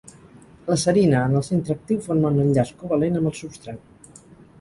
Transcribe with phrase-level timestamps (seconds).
[0.69, 4.09] La Serina en el centre actiu forma un enllaç covalent amb el substrat.